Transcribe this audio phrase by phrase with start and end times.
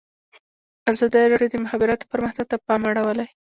[0.91, 3.27] ازادي راډیو د د مخابراتو پرمختګ ته پام اړولی.